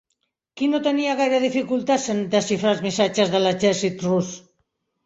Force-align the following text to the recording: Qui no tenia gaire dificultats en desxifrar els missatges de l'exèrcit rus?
Qui 0.61 0.69
no 0.71 0.79
tenia 0.87 1.13
gaire 1.19 1.41
dificultats 1.43 2.09
en 2.17 2.25
desxifrar 2.33 2.73
els 2.77 2.85
missatges 2.89 3.35
de 3.37 3.45
l'exèrcit 3.47 4.05
rus? 4.11 4.35